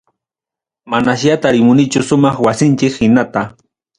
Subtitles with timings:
[0.91, 3.41] Manasya tarimunichu sumaq wasinchik hinata.